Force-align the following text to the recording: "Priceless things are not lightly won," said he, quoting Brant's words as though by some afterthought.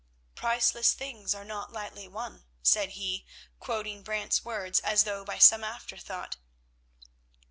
"Priceless 0.33 0.93
things 0.93 1.35
are 1.35 1.45
not 1.45 1.71
lightly 1.71 2.07
won," 2.07 2.45
said 2.63 2.93
he, 2.93 3.23
quoting 3.59 4.01
Brant's 4.01 4.43
words 4.43 4.79
as 4.79 5.03
though 5.03 5.23
by 5.23 5.37
some 5.37 5.63
afterthought. 5.63 6.37